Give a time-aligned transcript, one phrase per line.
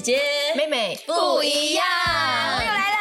[0.00, 1.84] 姐姐妹妹不一样，
[2.60, 2.96] 又来了，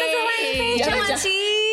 [0.00, 0.28] 再次欢
[0.68, 1.28] 迎张婉琪。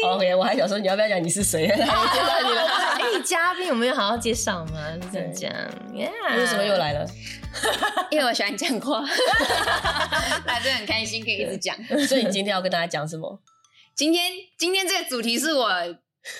[0.05, 1.67] OK，我还想说你要不要讲你是谁？
[1.67, 1.83] 还没
[2.13, 2.61] 介绍你了，
[2.99, 4.73] 哎，嘉宾我们有好好介绍吗？
[5.01, 5.51] 是这样讲
[6.37, 6.77] 为什么又？
[6.77, 7.07] 来了？
[8.11, 9.01] 因为我喜欢讲话，
[10.45, 11.75] 来这很开心，可以一直讲。
[12.07, 13.41] 所以你今天要跟大家讲什么？
[13.95, 15.67] 今天今天这个主题是我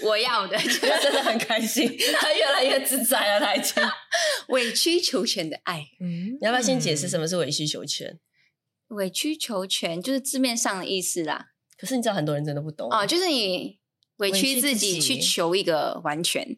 [0.03, 3.83] 我要的，他真的很开心，他越来越自在了，他已经。
[4.51, 5.89] 委曲求全的爱。
[5.99, 8.19] 嗯你要不要先解释什么是委曲求全？
[8.89, 11.47] 委曲求全就是字面上的意思啦。
[11.77, 13.79] 可是你知道很多人真的不懂哦，就是你
[14.17, 16.55] 委屈自己委屈自己去求一个完全。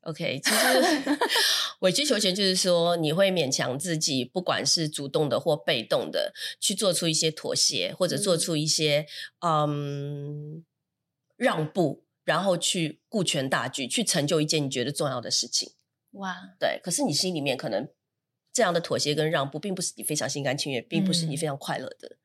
[0.00, 1.18] OK，其实
[1.80, 9.06] 委曲求全就是说，你会勉强自己，不管是主动的或被动的，去做出一些妥协，或者做出一些
[9.40, 10.64] 嗯
[11.36, 15.72] 让步，然后去顾全大局，去成就一件你觉得重要的事情。
[16.16, 17.88] 哇，对，可是你心里面可能
[18.52, 22.16] 这样的妥协跟让步，并不是你非常心甘情愿，并不是你嗯非常快乐的。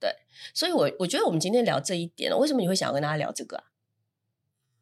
[0.00, 0.10] 对，
[0.52, 3.64] 所以我我觉得我们今天聊这一点，为什么你会想要跟大家聊这个啊？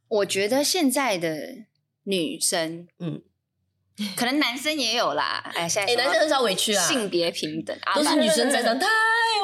[0.09, 1.65] 我觉得现在的
[2.05, 3.23] 女生，嗯，
[4.17, 5.53] 可能男生也有啦。
[5.55, 8.87] 哎，现在男生很少委屈啊，性别平等，啊都是女生在唱太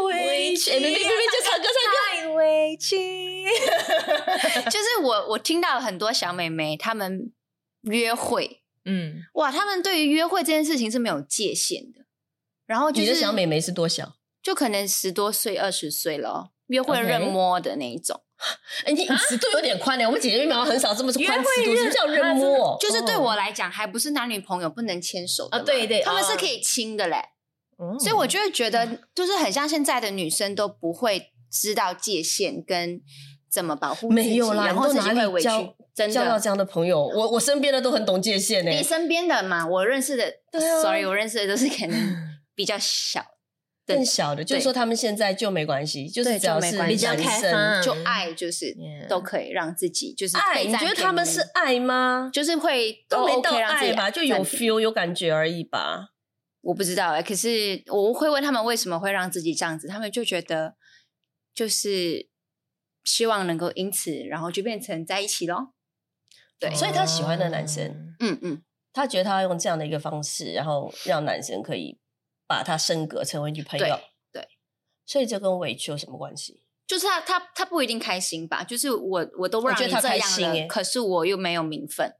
[0.04, 1.96] 委屈，哎，明明明明就唱歌唱歌。
[2.20, 3.44] 太委屈。
[4.70, 7.32] 就是我，我听到很多小妹妹她们
[7.82, 12.06] 约会，嗯，哇，他们对于约会这件事情是没有界限的。
[12.66, 14.16] 然后就是你的小美眉是多小？
[14.42, 18.22] 就可能十多岁、二十岁了哦，约会认摸的那一种。
[18.86, 20.06] 哎，你 尺度有点宽呢。
[20.06, 22.78] 我们姐姐妹妹很少这么宽尺度，什么叫认摸？
[22.80, 27.16] 就是对我来讲，还不是男女朋友不能牵手的啊对对哦他们是可以亲的嘞。
[27.76, 33.00] 哦所以我就会觉得，就是很像现在的女生都不会知道界限跟
[33.50, 35.48] 怎么保护自己，没有啦，然后自你都哪己会委屈
[35.94, 36.14] 真的。
[36.14, 37.02] 交到这样的朋友？
[37.06, 38.70] 我我身边的都很懂界限呢。
[38.70, 42.16] 你身边的嘛，我认识的、对啊 s o r r y 我认识的都是可能
[42.54, 43.24] 比较小，
[43.86, 48.76] 更小的，就是说他们现在就没关系，就是对只要就是没关系男比较开生放就爱就是
[49.08, 52.30] 都可以让自己就是爱，被占你觉得他们便宜是爱吗？
[52.32, 56.10] 就是会都没 OK 到让自己爱吧，就有占便宜 feel 有感觉而已吧。
[56.60, 60.74] 我不知道哎、可是我会问他们为什么会让自己这样子，他们就觉得
[61.54, 62.28] 就是
[63.08, 65.72] 希望能够因此，然后就变成在一起咯。
[66.58, 71.98] 对，所以他喜欢的男生，嗯嗯，他觉得他要用这样的一个方式，然后让男生可以
[72.46, 73.86] 把他升格成为女朋友。
[73.86, 74.48] 对对
[75.06, 76.62] 所以这跟委屈有什么关系？
[76.86, 82.14] 就是他他他不一定开心吧，就是我我都让我觉得他你这样了，开心欸可是我又没有名分，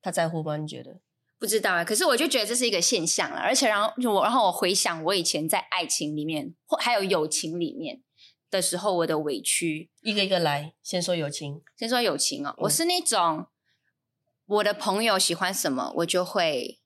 [0.00, 0.56] 他在乎吗？
[0.56, 1.00] 你觉得？
[1.38, 1.84] 不知道啊。
[1.84, 8.02] 可是我就觉得这是一个现象了，而且然后我然后我回想我以前在爱情里面或还有友情里面
[8.50, 11.62] 的时候，我的委屈，一个一个来，先说友情。
[11.76, 13.46] 先说友情哦，我嗯是那种
[14.46, 16.80] 我的朋友喜欢什么，我就会。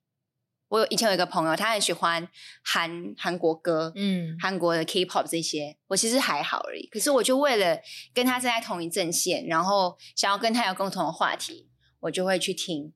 [0.69, 2.27] 我有以前有一个朋友，他很喜欢
[2.65, 6.87] 韩韩国歌，嗯，韩国的 K-pop 这些，我其实还好而已。
[6.87, 7.79] 可是我就为了
[8.15, 11.69] 跟他站在同一阵线，然后想要跟他有共同的话题，
[12.01, 12.95] 我就会去听，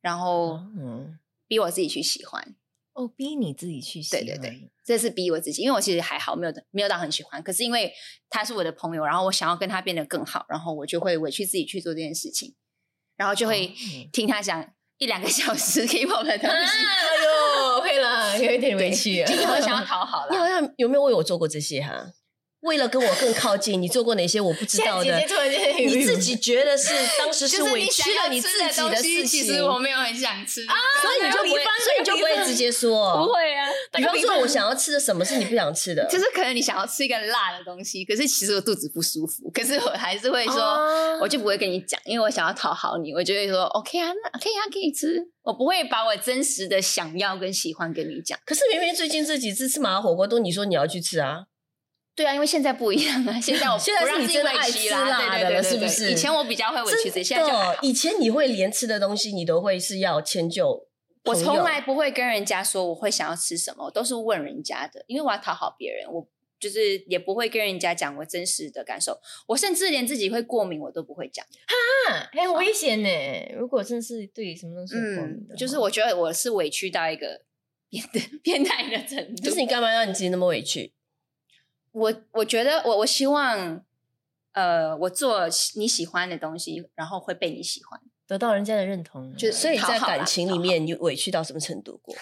[0.00, 1.16] 然后嗯，
[1.46, 2.56] 逼我自己去喜欢。
[2.98, 7.40] 哦，逼你自己去喜欢，对对对这是逼我自己，因为我其实还好，没有没有到很喜欢。
[7.40, 7.92] 可是因为
[8.28, 12.56] 他是我的朋友，然后我想要跟他变得更好，然后我就会委屈自己去做这件事情，
[13.16, 13.72] 然后就会哦
[14.12, 19.42] 听他讲一两个小时 K-pop 的东西，哎呦，会了，有一点委屈就是。
[19.42, 20.48] 我想要讨好 你好。
[20.48, 22.04] 像有没有为我做过这些哈？
[22.60, 25.16] 为了跟我更靠近，你做过哪些我不知道的
[25.78, 33.32] 你自己觉得是当时 是委屈了你自己的事情，其实我没有很想吃啊，所以你就不会，所以你就不会直接说， 不。
[33.32, 33.68] 会啊。
[33.92, 48.38] 比方说，我想要吃的什么是你不想吃的，就是可能你想要吃一个辣的东西，可是其实我肚子不舒服，可是我还是会说，哦我就不会跟你讲，因为我想要讨好你，我就会说 OK 啊，那可以啊，可以吃，我不会把我真实的想要跟喜欢跟你讲。
[48.44, 51.44] 可是明明最近这几次吃麻辣火锅都你说你要去吃啊，
[52.18, 57.52] 对啊，因为现在不一样啊，现在我 现在是你真的爱吃辣的了对对对是不是以前我比较会委屈自己，现在就
[57.82, 60.88] 以前你会连吃的东西你都会是要迁就
[61.26, 66.26] 我从来不会跟人家说我会想要吃什么，我都是问人家的，因为我要讨好别人，我
[66.58, 71.46] 就是也不会跟人家讲我真实的感受，我甚至连自己会过敏我都不会讲。
[71.46, 73.08] 哈很危险呢。
[73.56, 77.42] 如果真是对什么东西有过敏就是我觉得我是委屈到一个
[77.88, 79.42] 变的变态的程度。
[79.42, 80.92] 就是你干嘛让你自己那么委屈？
[81.98, 83.84] 我我觉得我我希望，
[84.52, 88.00] 呃，我做你喜欢的东西，然后会被你喜欢。
[88.26, 92.14] 得到人家的认同，就所以在感情里面，你委屈到什么程度过？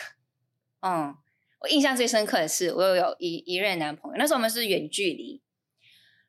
[0.81, 1.17] 嗯，
[1.61, 5.43] 我印象最深刻的是，我有有一一任男朋友，那时候我们是远距离，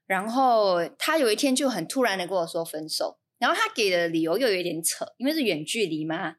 [0.07, 6.37] 然后他有一天就很突然的跟我说分手，然后他给的理由又有一点扯，因为是远距离嘛，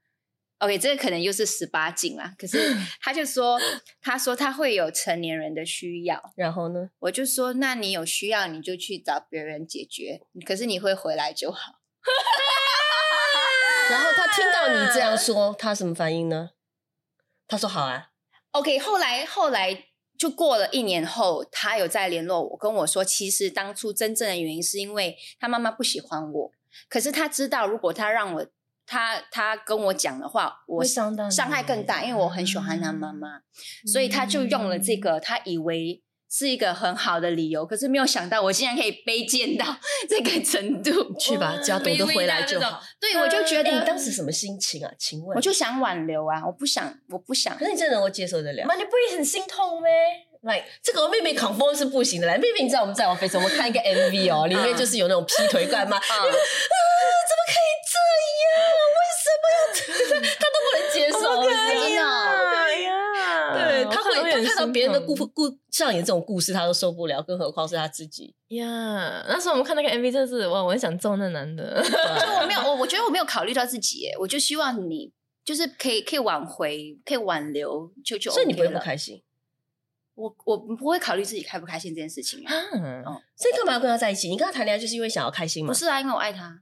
[0.59, 2.35] OK，这个可能又是十八禁啦。
[2.37, 3.59] 可是 他就说，
[4.01, 6.91] 他说他会有成年人的需要，然后呢？
[6.99, 11.75] 我就说，那你有需要你就去找别人解决，可是你会回来就好。
[13.91, 16.51] 然后他听到你这样说，他什么反应呢？
[17.47, 18.11] 他说好啊。
[18.51, 19.85] OK，后来后来
[20.19, 26.53] 就过了一年后，他有再联络我，跟我说，其实当初真正的原因是因为他妈妈不喜欢我，
[26.89, 28.47] 可是他知道如果他让我
[28.89, 33.43] 他他跟我讲的话，我会伤伤害更大，因为我很喜欢他妈妈，
[33.93, 36.03] 所以他就用了这个，他以为。
[36.31, 39.65] 是一个很好的理由，可是没有想到我竟然可以卑贱到
[40.07, 41.17] 这个程度。
[41.19, 42.83] 去吧，只要懂得回来就好。
[43.01, 44.93] 对，我就觉哎，得你当时什么心情啊？
[44.99, 47.65] 请问，我就想挽留啊，我不想，我不想可。
[47.65, 48.67] 是你真的能够接受得了？
[48.67, 49.91] 妈，你不会很心痛咩
[50.43, 52.35] ？Like 这个我妹妹扛风是不行的啦。
[52.35, 55.97] 妹妹，你知道我们在我 face 我们看一个 MV 哦，里面就是有那种劈腿干嘛？
[55.97, 56.35] 啊，啊怎么
[57.49, 57.97] 可以这
[58.45, 58.53] 样？
[58.95, 59.81] 为什么要这
[60.15, 60.23] 样？
[60.39, 62.93] 他都不能接受，可以你知道吗啊哎呀，
[63.55, 68.35] 对，他会他看到别人的故故上演这种故事，他都受不了，更何况是他自己。
[68.49, 69.25] 呀。
[69.29, 71.83] 那时候我们看那个 MV，真的是哇，我很想揍那男的。
[71.83, 71.89] 就
[72.41, 75.11] 我没有，我我觉得我没有考虑到自己耶，我就希望你
[75.45, 79.23] 就是可以可以挽回，可以挽留，就就 OK 所以你不会不开心？
[80.15, 82.53] 我我不会考虑自己开不开心这件事情啊。
[82.53, 84.29] 啊所以干嘛要跟他在一起？
[84.29, 85.69] 你跟他谈恋爱就是因为想要开心吗？
[85.73, 86.61] 不是啊，因为我爱他。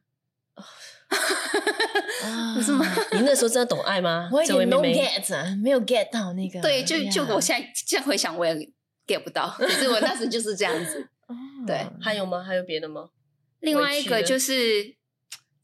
[2.55, 2.85] 不是吗？
[3.13, 4.43] 你那时候真的懂爱吗我？
[4.43, 6.61] 也这位妹 no，get，啊没有 get 到那个。
[6.61, 8.55] 对，就就我现在这样回想，我也
[9.07, 9.49] get 不到。
[9.59, 11.09] 可是我那时就是这样子。
[11.29, 11.35] 哦
[11.67, 12.43] 对还有吗？
[12.43, 13.09] 还有别的吗？
[13.61, 14.95] 另外一个就是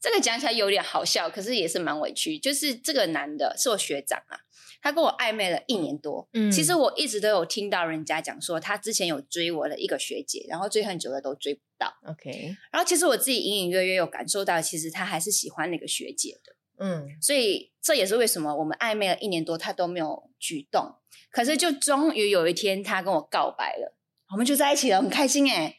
[0.01, 2.37] 这个讲起来有点好笑，可是也是蛮委屈。
[2.37, 4.39] 就是这个男的是我学长啊，
[4.83, 6.27] 他跟我暧昧了一年多。
[6.33, 11.91] 嗯其实我一直都有听到人家讲说，他之前有追我的一个学姐，然后追很久了都追不到。
[12.05, 16.53] OK，然后其实我自己隐隐约约有感受到，其实他还是喜欢那个学姐的。
[16.79, 20.95] 嗯，所以这也是为什么我们暧昧了一年多，他都没有举动。
[21.31, 23.95] 可是就终于有一天，他跟我告白了，
[24.31, 25.77] 我们就在一起了，很开心哎。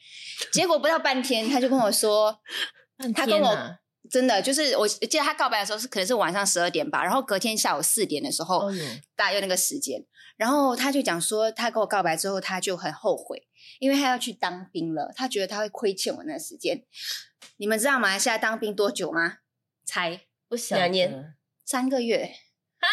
[0.50, 2.40] 结果不到半天，他就跟我说，
[3.14, 3.76] 他跟我
[4.14, 8.70] 真的就是我记得他告白的时候是可能是晚上十二点吧，然后隔天下午四点的时候，
[9.16, 10.04] 大约那个时间，
[10.36, 13.48] 然后他就讲说，他跟我告白之后，他就很后悔，
[13.80, 16.84] 因为他要去当兵了，他觉得他会亏欠我那个时间。
[17.56, 19.38] 你们知道马来西亚当兵多久吗？
[19.84, 21.34] 才不晓两年
[21.64, 22.34] 三个月
[22.78, 22.86] 啊。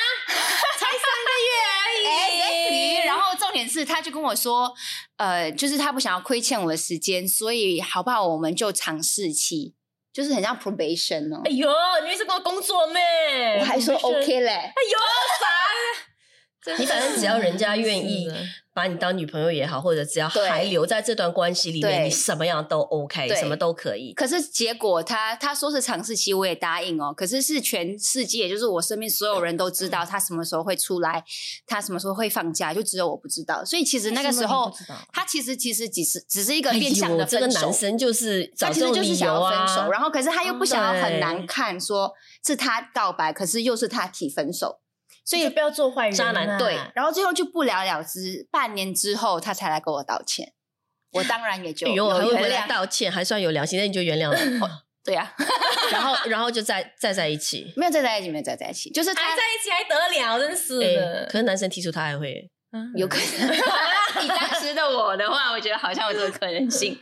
[0.79, 3.05] 才三个月而已。
[3.05, 4.73] 然后重点是，他就跟我说，
[5.17, 9.75] 呃，就是他不想要亏欠我的时间，所以好不好，我们就尝试期，
[10.13, 11.41] 就是很像 probation 哦。
[11.45, 11.69] 哎呦，
[12.01, 13.01] 你们是跟我工作咩？
[13.59, 14.97] 我还说 OK 嘞，哎呦，
[15.39, 15.49] 烦！
[16.77, 18.27] 你反正只要人家愿意
[18.73, 24.13] 把你当女朋友也好，或者只要还留在这段关系里面，你什么样都 OK，什么都可以。
[24.13, 27.13] 可是结果他他说是尝试期，我也答应哦。
[27.15, 31.23] 可是是全世界，就是我身边所有人都知道他什么时候会出来，
[31.67, 33.63] 他什么时候会放假，就只有我不知道。
[33.65, 34.71] 所以其实那个时候
[35.11, 37.51] 他其实其实只是只是一个哎变相的呦，这个。
[37.51, 42.11] 男生就是找他其实这种理就是想要由啊，分手，然后可是他又不想要很难看，说
[42.45, 44.79] 是他告白，可是又是他提分手，
[45.23, 48.47] 所以不要做坏人啊，渣男对，然后最后就不了了之。
[48.51, 50.53] 半年之后，他才来跟我道歉，
[51.13, 52.67] 我当然也就原谅。
[52.67, 54.37] 道歉，还算有良心，那你就原谅了，
[55.03, 55.33] 对呀、
[55.91, 57.73] 然后然后就再再在一起。
[57.75, 61.25] 没有再在一起，没有再在一起，就是他还在一起还得了，真是哎，的。
[61.25, 63.49] 可是男生提出他还会，嗯有可能。
[64.23, 66.97] 以当时的我的话，我觉得好像有这个可能性。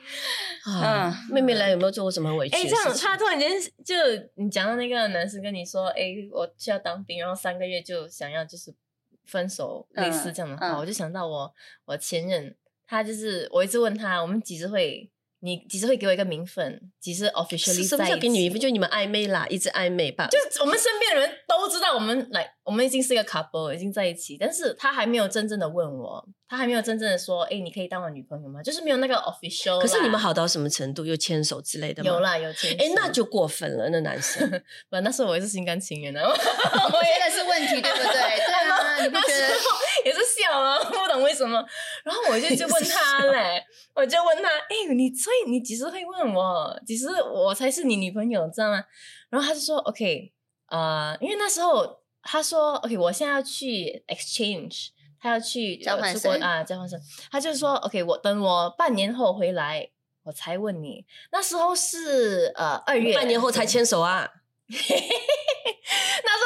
[0.66, 2.94] 嗯，妹妹来有没有做过什么委屈哎、这样？
[2.98, 3.52] 他突然间
[3.84, 3.96] 就
[4.36, 8.76] 你讲到那个男生跟你说，哎、我需要当兵，然后三个月就想要就是
[9.26, 11.54] 分手，嗯类似这样的话，嗯我就想到我
[11.86, 15.10] 我前任，他就是我一直问他，我们几时会，
[15.42, 18.60] 你几时会给我一个名分，几时 officially 什么在一起叫给你名分？
[18.60, 20.28] 就你们暧昧啦，一直暧昧吧。
[20.28, 28.62] 就是我们身边的人都知道我们来，我们已经是一个 couple，已经在一起，但是他还没有真正的问我，他还没有真正的说，哎、你可以当我女朋友吗？
[28.62, 29.80] 就是没有那个 official。
[29.80, 31.06] 可是你们好到什么程度？
[31.06, 32.12] 有牵手之类的吗？
[32.12, 32.20] 有。
[32.20, 32.78] 啦，有牵手。
[32.84, 34.46] 哎，那就过分了，那男生。
[34.90, 38.12] 不，那时候我也是心甘情愿的， 我觉得是问题，对不对？
[38.12, 39.50] 对啊， 你不觉得？
[40.06, 40.78] 也是笑啊，
[41.22, 41.64] 为什么。
[42.04, 46.82] 然后我就就问他 嘞，我就问他，哎、你所以你几时会问我？
[46.86, 48.84] 几时我才是你女朋友，知道吗？
[49.30, 50.32] 然后他就说，OK，
[50.68, 57.00] 呃，因为那时候他说，OK，我现在要去 exchange，他要去交换生啊，交换生。
[57.32, 59.90] 他就说，OK，我等我半年后回来，
[60.24, 61.06] 我才问你。
[61.32, 64.30] 那时候是呃二月，半年后才牵手啊？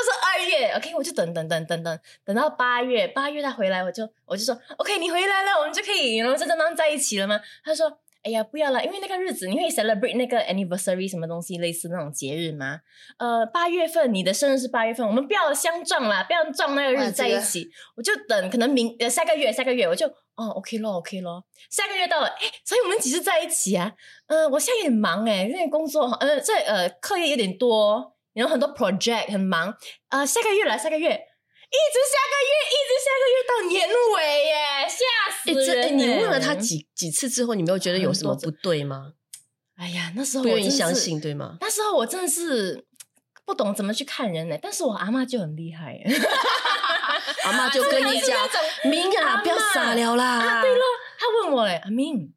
[0.04, 7.40] 是二月，OK，我就等等等等等等到八月，八月他回来，我就我就说 OK，你回来了，我们就可以然后真正当在一起了吗？
[7.64, 12.80] 他说哎呀，不要了，因为那个日子你会 celebrate 那个 anniversary 什么东西，类似那种节日吗？
[13.18, 17.70] 呃，八月份你的生日是八月份，我们不要相撞啦，不要撞那个日子在一起。
[17.98, 23.92] 我就等可能明呃下个月下个月我就哦 OK 咯 OK 咯，下个月到了，哎，所以我们几时在一起啊？
[24.28, 29.76] 嗯，我现在有点忙哎，因为工作呃这呃课业有点多，有很多 project 很忙
[30.10, 31.28] 啊，下个月来下个月。
[31.74, 35.02] 一直下个月，一直下个月到年尾耶，吓
[35.34, 35.98] 死人！
[35.98, 39.14] 你问了他几几次之后，你没有觉得有什么不对吗？
[39.76, 41.58] 哎呀，那时候不愿意相信，对吗？
[41.62, 42.86] 那时候我真的是
[43.44, 44.58] 不懂怎么去看人呢。
[44.62, 46.00] 但是我阿妈就很厉害，
[47.46, 48.38] 阿妈就跟你讲
[48.86, 50.84] ：“明啊，不要傻了啦。”对了，
[51.18, 52.32] 他问我嘞：“阿明，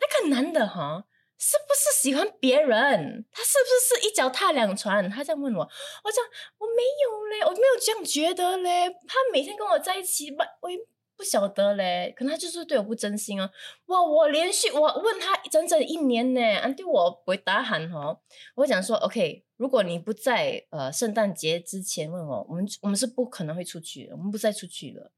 [0.00, 1.04] 那个男的哈？”
[1.42, 3.24] 是不是喜欢别人？
[3.32, 5.08] 他是不是一脚踏两船？
[5.08, 6.22] 他这样问我，我讲
[6.58, 8.90] 我没有嘞，我没有这样觉得嘞。
[9.08, 10.76] 他每天跟我在一起，不，我也
[11.16, 12.12] 不晓得嘞。
[12.14, 13.50] 可能他就是对我不真心啊。
[13.86, 18.20] 哇，我连续我问他整整一年呢，啊，对我不会打喊哦。
[18.56, 25.10] 我讲说，OK，如果你不在呃圣诞节之前问我，我们我们是不可能会出去，我们不再出去了。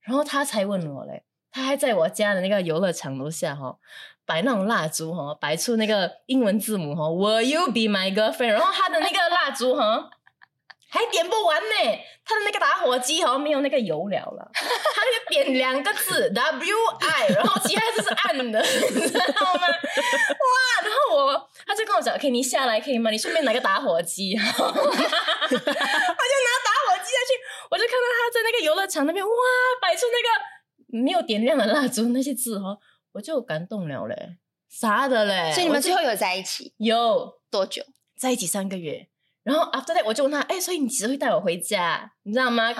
[0.00, 1.24] 然后他才问我嘞。
[1.48, 3.78] 他还在我家的那个游乐场楼下哈，
[4.26, 8.48] 摆那种蜡烛哈，摆出那个英文字母哈，Will you be my girlfriend？
[8.48, 10.10] 然后他的那个蜡烛哈，
[10.90, 18.60] 还点不完呢，他的那个打火机好像没有那个油了了， 他就点两个字 W I，然后其他就是暗的，
[18.94, 19.60] 你知道吗？
[19.62, 20.84] 哇！
[20.84, 23.10] 然后我他就跟我讲，OK，你下来可以吗？
[23.10, 27.38] 你顺便拿个打火机，我就拿打火机下去，
[27.70, 29.32] 我就看到他在那个游乐场那边哇，
[29.80, 30.56] 摆出那个。
[30.88, 32.78] 没有点亮的蜡烛那些字哈，
[33.16, 34.36] 我就感动了嘞，
[34.68, 35.50] 啥的嘞？
[35.52, 36.74] 所以你们最后有在一起？
[36.76, 37.82] 有多久？
[38.14, 39.08] 在一起三个月。
[39.42, 42.12] 然后 after that 我就问他，哎，所以你几时会带我回家？
[42.24, 42.70] 你知道吗？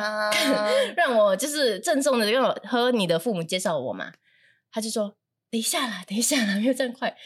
[0.95, 4.13] 让我就是郑重的让我和你的父母介绍我嘛。
[4.71, 5.17] 他就说，
[5.51, 7.17] 等一下啦，等一下啦，没有这样快。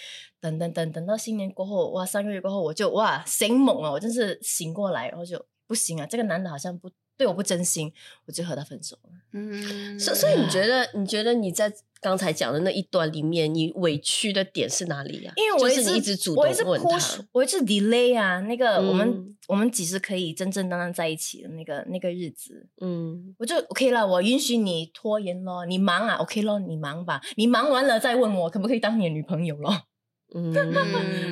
[0.40, 6.88] 等等等等到新年过后，哇，三个月过后我就哇醒猛了，我真是醒过来，然后就不行啊，这个男的好像不。
[7.20, 7.92] 对我不真心，
[8.24, 9.10] 我就和他分手了。
[9.34, 15.30] 嗯，所所以你觉得，你觉得你在刚才讲的那一段里面，你委屈的点是哪里呀？
[15.36, 18.40] 因为我一直主动问他，我一直 delay 啊。
[18.40, 22.66] 那个我们我们几时可以真正当当在一起的那个那个日子？
[22.80, 29.82] 嗯，我就 OK 了，我允许你拖延咯，你忙啊，OK 咯，你忙吧，你忙完了再问我可不可以当你的女朋友咯。
[30.32, 30.52] 嗯，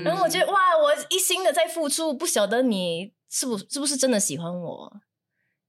[0.02, 4.92] 然后我觉得哇，我一心的在付出，不晓得你是不是不是真的喜欢我。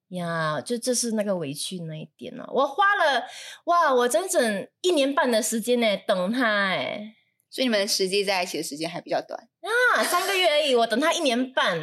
[0.10, 2.44] 呀，就这是那个委屈那一点呢。
[2.48, 3.24] 我花了
[3.66, 7.14] 哇，我整整一年半的时间呢等他哎，
[7.50, 10.76] 所以你们实际在一起的时间还比较短啊，三个月而已。
[10.76, 11.80] 我等他一年半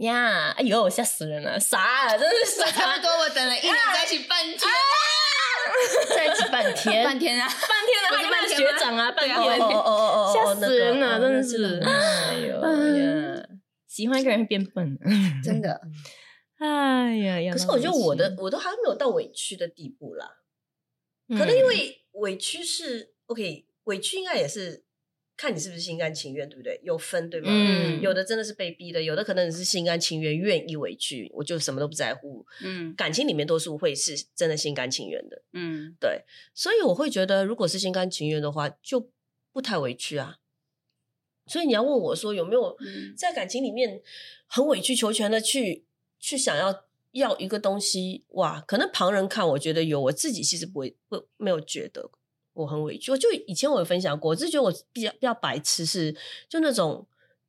[0.00, 2.70] 呀，哎呦，吓死人了，傻，真是傻。
[2.70, 4.58] 差不多，我等了一年在一起半天，
[6.16, 12.60] 在一起半天， 半天啊，半天了，还是半学长啊，半天，哦哦哦哦，吓死人了，真的是，哎呦
[12.98, 13.42] 呀，
[13.86, 14.98] 喜欢一个人变笨，
[15.44, 15.80] 真的。
[16.60, 20.42] 哎呀，可是我觉得我的我都还没有到委屈的地步啦。
[21.28, 24.84] 可能因为委屈是 OK，委屈应该也是
[25.36, 26.78] 看你是不是心甘情愿，对不对？
[26.82, 27.46] 有分对吗？
[27.50, 32.44] 嗯，有的真的是被逼的，有的可能你是心甘情愿，愿意委屈，我就什么都不在乎。
[32.62, 35.42] 嗯，感情里面多数会是真的心甘情愿的。
[35.54, 39.10] 嗯，对，所以我会觉得，如果是心甘情愿的话，就
[39.50, 40.36] 不太委屈啊。
[41.46, 42.76] 所以你要问我说，有没有
[43.16, 44.02] 在感情里面
[44.46, 45.86] 很委曲求全的去？
[46.20, 52.08] 去想要要一个东西哇，可能旁人看我觉得有，我自己其实不会不没有觉得
[52.52, 53.10] 我很委屈。
[53.10, 56.14] 我就以前我有分享过，我是觉得我比较比较白痴，是
[56.48, 57.06] 就那种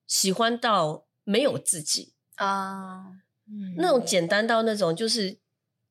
[0.08, 5.38] 喜欢到没有自己啊，嗯那种简单到那种就是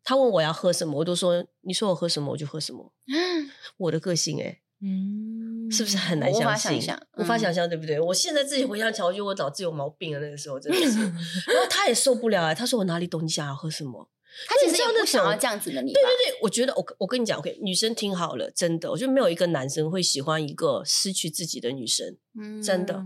[0.02, 2.92] 他问我要喝什么，我都说你说我喝什么我就喝什么，
[3.76, 4.60] 我的个性哎。
[4.82, 6.40] 嗯，是不是很难想
[6.80, 7.00] 象？
[7.16, 8.00] 无法想象，对不对？
[8.00, 10.20] 我现在自己回想起来，我觉得我脑子有毛病啊！
[10.20, 10.98] 那个时候真的是，
[11.52, 12.54] 然后他也受不了啊。
[12.54, 13.24] 他说：“我哪里懂？
[13.24, 14.08] 你想要喝什么？”
[14.46, 15.92] 他其实不想要这样子的你。
[15.92, 23.04] 对对对，我觉得我我跟你讲，OK，女生听好了，真的，我觉得没有一个男生会喜欢一个失去自己的女生，嗯真的。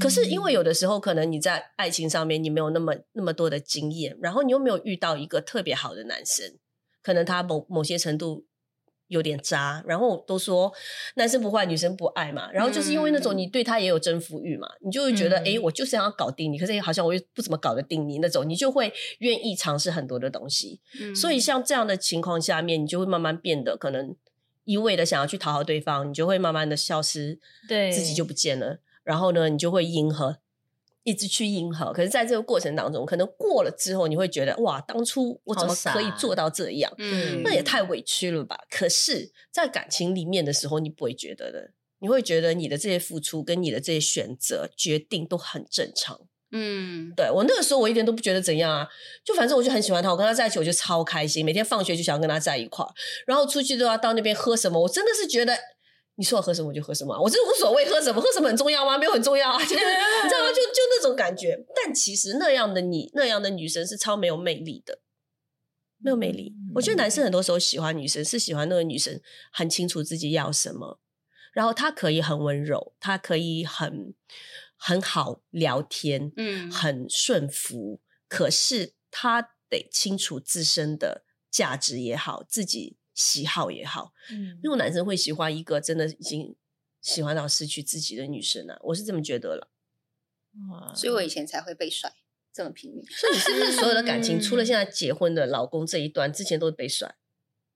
[0.00, 6.58] 可是因为有的时候，可能你在爱情上面你没有那么那么多的经验，然后你又没有遇到一个特别好的男生，
[7.02, 8.46] 可能他某某些程度。
[9.12, 10.72] 有点渣，然后都说
[11.16, 12.50] 男生不坏，女生不爱嘛。
[12.50, 20.80] 然后就是因为那种你对他也有征服欲嘛，你就会觉得哎，我就是要搞定你，可是好像我又不怎么搞得定你那种，你就会愿意尝试很多的东西。
[21.14, 24.16] 所以像这样的情况下面，你就会慢慢变得可能
[24.64, 27.38] 一味的想要去讨好对方，你就会慢慢的消失，
[27.68, 28.80] 对自己就不见了。
[29.04, 30.38] 然后呢，你就会迎合。
[31.04, 36.92] 一直去迎合，可是在这个过程当中，可能过了之后，你会觉得哇，当初我怎么可以做到这样？
[36.98, 38.56] 嗯，那也太委屈了吧。
[38.70, 41.72] 可是，在感情里面的时候，你不会觉得的。
[41.98, 46.20] 你会觉得你的这些付出跟你的这些选择决定都很正常。
[46.50, 48.88] 嗯，对我那个时候，我一点都不觉得怎样啊，
[49.24, 52.90] 就反正我就很喜欢他，我跟他在一起我就超开心，每天放学就想要跟他在一块儿，
[53.26, 55.56] 然后出去都要到那边喝什么，我真的是觉得。
[56.16, 58.98] 你说我喝什么我就喝什么啊，我真的无所谓喝什么，喝什么很重要吗？
[58.98, 60.48] 没有很重要啊，就是你知道吗？
[60.48, 61.64] 就就那种感觉。
[61.74, 65.00] 但其实那样的你，那样的女生是超没有魅力的，
[65.98, 66.54] 没有魅力。
[66.74, 71.00] 我觉得男生很多时候喜欢女生，是喜欢那个女生很清楚自己要什么，
[71.52, 74.14] 然后她可以很温柔，她可以很
[74.76, 84.12] 很好聊天，嗯很顺服，可是她得清楚自身的价值也好，自己喜好也好。
[84.30, 86.54] 嗯没有男生会喜欢一个真的已经
[87.00, 89.70] 喜欢到失去自己的女生啊，我是这么觉得了。
[90.70, 92.12] 哇所以我以前才会被甩
[92.52, 93.04] 这么拼命。
[93.06, 97.16] 所以你是不是所有的感情，除了嗯现在结婚的老公这一段，之前都是被甩？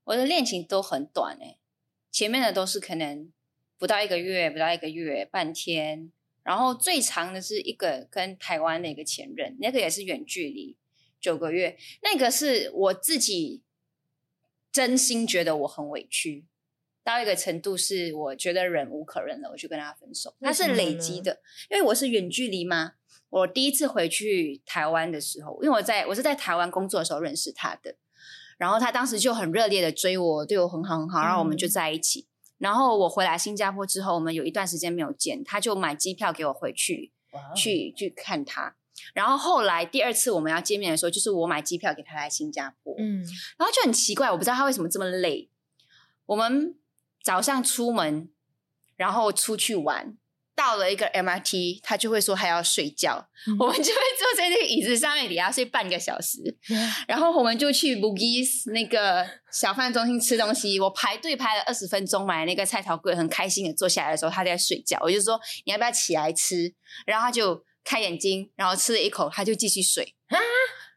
[0.05, 1.59] 我的恋情都很短诶、
[2.13, 3.33] 前面的都是可能
[3.77, 6.13] 不到一个月，不到一个月，半天，
[6.45, 10.77] 然后最长的是一个跟台湾的一个前任，那个也是远距离，
[11.21, 13.65] 九个月，那个是我自己
[14.77, 16.45] 真心觉得我很委屈。
[17.03, 20.35] 到一个程度，是我觉得忍无可忍了，我就跟他分手。
[20.41, 21.41] 为它是累积的，
[21.71, 22.93] 因为我是远距离嘛。
[23.31, 27.97] 我第一次回去台湾的时候，因为我在我是在台湾工作的时候认识他的，
[28.59, 32.27] 然后他当时就很热烈的追我，对我很好很好，然后我们就嗯在一起。
[32.59, 37.13] 然后我回来新加坡之后，我们有一段时间没有见，他就买机票给我回去
[37.55, 38.77] 去去看他。
[39.15, 43.23] 然后后来第二次我们要见面的时候，就是我买机票给他来新加坡，嗯
[43.57, 45.51] 然后就很奇怪，我不知道他为什么这么累。
[46.27, 46.75] 我们
[47.23, 48.29] 早上出门，
[48.97, 50.17] 然后出去玩，
[50.55, 56.57] 到了一个 MRT，他就会说他要睡觉，嗯我们就会坐在那个椅子上面，底下睡半个小时。
[57.07, 66.75] 然后我们就去 Bugis 那个小贩中心吃东西，我排队排了二十分钟，买那个菜头粿，很开心的坐下来的时候，他在睡觉，我就说你要不要起来吃？
[67.05, 70.15] 然后他就开眼睛，然后吃了一口，他就继续睡。
[70.27, 70.37] 啊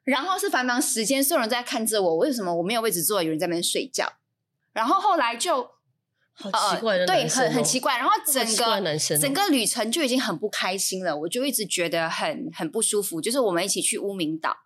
[0.05, 4.11] 然后是繁忙时间，所有人在看着我，为什么我没有位置坐，有人在那边睡觉？
[4.74, 5.61] 然后后来就
[6.33, 7.96] 好奇怪的呃、对，很很奇怪。
[7.98, 13.22] 然后整个哦整个旅程就已经很不开心了，我就一直觉得很很不舒服。
[13.22, 14.57] 就是我们一起去乌名岛，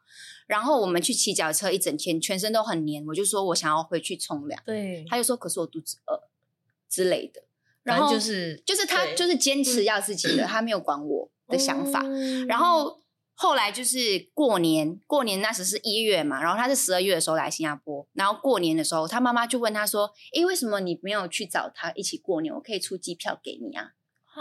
[0.48, 3.06] 然后我们去骑脚车一整天，全身都很黏。
[3.08, 6.30] 我就说我想要回去冲凉，对，他就说可是我肚子饿
[6.88, 7.44] 之类的。
[7.84, 12.02] 然反后就是就是他就是坚持要自己的，他没有管我的想法。
[12.06, 13.00] 嗯然后
[13.36, 22.54] 后来就是过年，过年那时是一月嘛，然后他是十二月的时候来新加坡，然后过年的时候，他妈妈就问他说：“诶，为什么你没有去找他一起过年？
[22.54, 23.92] 我可以出机票给你啊。”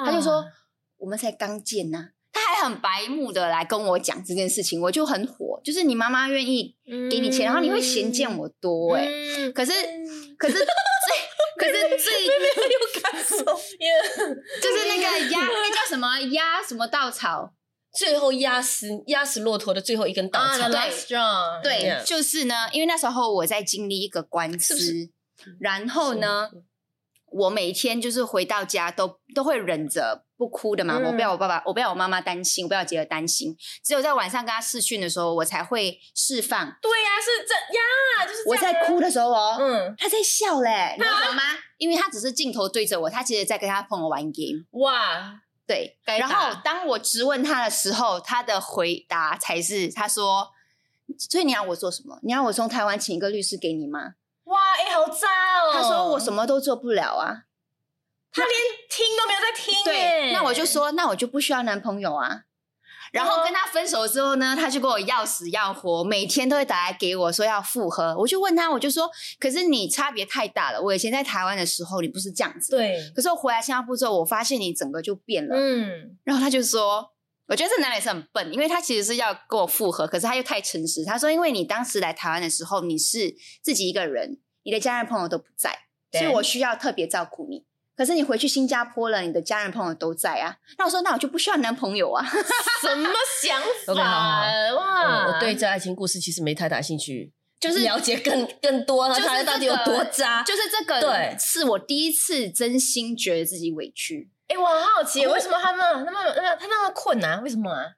[0.05, 0.45] 他就说
[0.99, 6.77] ：“我们才刚见呐、他还很白目的来跟我讲这件事情，我就很火，就是你妈妈愿意
[7.11, 9.07] 给你钱，然后你会嫌见我多诶，
[9.39, 9.73] 嗯可是
[10.37, 10.67] 可是最
[11.59, 17.53] 可是最没有感受， 就是那个压那叫什么压什么稻草，
[17.99, 20.69] 最后压死压死骆驼的最后一根稻啊草。
[21.63, 22.03] 对。
[22.05, 25.11] 就是呢，因为那时候我在经历一个官司，
[25.61, 26.51] 然后呢，
[27.33, 36.67] 我每天就是回到家都都会忍着不哭的嘛，嗯我不要我爸爸，我不要我妈妈担心，我不要杰儿担心，只有在晚上跟他视讯的时候，我才会释放。
[36.83, 41.43] 对呀，是这呀，就是我在哭的时候哦，嗯，他在笑嘞，你知道吗？
[41.79, 44.65] 因为他只是镜头对着我，他其实在跟他朋友玩 game。
[44.73, 50.51] 哇，对，然后当我质问他的时候，他的回答才是他说
[51.19, 52.19] ：“所以你要我做什么？
[52.23, 55.29] 你要我从台湾请一个律师给你吗哇，哎，好渣？”
[55.65, 55.73] 哦！
[55.73, 57.45] 他说：“我什么都做不了啊。
[58.33, 58.53] 他连
[58.89, 62.43] 听都没有在听”对，耶那我就说：“那我就不需要男朋友啊。”
[63.13, 68.17] 然后跟他分手之后呢，他就跟我要死要活，每天都会打来给我说要复合。
[68.17, 70.81] 我就问他，我就说：“可是你差别太大了。
[70.81, 72.71] 我以前在台湾的时候，你不是这样子。
[72.75, 75.55] 对，可是我回来新加坡之后，我发现你整个就变了。
[75.55, 77.12] 嗯，然后他就说，
[77.53, 81.05] 我觉得这男的也是很笨，因为他其实是要跟我复合，可是他又太诚实。
[81.05, 85.81] 他说，因为你当时来台湾的时候，你是自己一个人，你的家人朋友都不在，
[86.13, 87.67] 所以我需要特别照顾你。
[87.95, 90.57] 可是你回去新加坡了，你的家人朋友都在啊。
[90.79, 92.27] 那我说，那我就不需要男朋友啊。
[92.81, 93.11] 什么
[93.43, 94.47] 想 OK，好好法？
[94.47, 100.43] 嗯哇，我对这爱情故事其实没太大兴趣，就是了解更更多，就是他到底有多渣。
[100.43, 104.31] 就是这个，对是我第一次真心觉得自己委屈。
[104.53, 107.43] 哎，我很好奇，为什么他们那么那么他那么困难？
[107.43, 107.95] 为什么啊？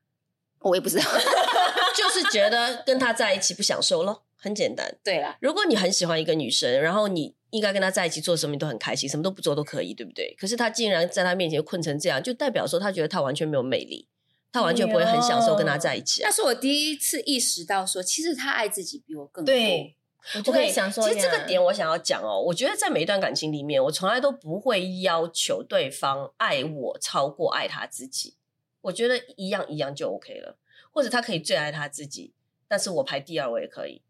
[0.60, 1.04] 我也不知道。
[1.96, 4.96] 就是觉得跟他在一起不享受咯，很简单。
[5.02, 10.34] 对啦，如果你很喜欢一个女生，然后你应该跟她在一起做什么你都很开心，什么都不做都可以，对不对？
[10.38, 14.08] 可是他竟然在他面前困成这样，就代表说他觉得他完全没有魅力，
[14.52, 16.34] 他完全不会很享受跟他在一起啊那。
[16.34, 19.52] 是我第一次意识到说，其实他爱自己比我更多。
[19.52, 19.96] 对，
[20.37, 28.34] 我就在想说，其实这个点我想要讲哦，我觉得在每一段感情里面，我从来都不会要求对方爱我超过爱他自己。
[28.80, 30.58] 我觉得一样一样就 OK 了，
[30.90, 32.32] 或者他可以最爱他自己，
[32.68, 34.02] 但是我排第二我也可以，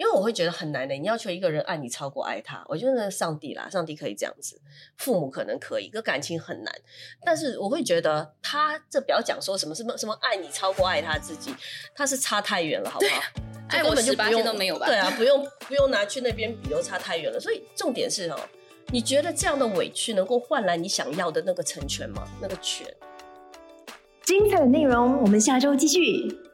[0.00, 0.94] 因为我会觉得很难的。
[0.94, 4.58] 你要求一个人爱你超过爱他，我觉得上帝啦，上帝可以这样子，
[4.96, 6.74] 父母可能可以，可感情很难。
[7.22, 11.54] 但是我会觉得他这不要讲说什么什么什么爱你超过爱他自己，
[11.94, 13.20] 他是差太远了，好不好？
[13.68, 17.38] 这爱我18根本就不用都没有吧对啊，不用不用拿去那边比，都差太远了。
[17.38, 18.40] 所以重点是哦，
[18.86, 22.26] 你觉得这样的委屈能够换来你想要的那个成全吗？
[22.40, 22.86] 那个权？
[24.24, 26.49] 精彩的内容，我们下周继续。